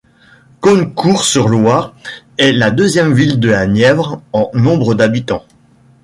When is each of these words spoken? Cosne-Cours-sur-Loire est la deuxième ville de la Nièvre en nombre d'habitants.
Cosne-Cours-sur-Loire 0.61 1.93
est 2.39 2.53
la 2.53 2.71
deuxième 2.71 3.13
ville 3.13 3.39
de 3.39 3.49
la 3.49 3.67
Nièvre 3.67 4.19
en 4.33 4.49
nombre 4.55 4.95
d'habitants. 4.95 5.45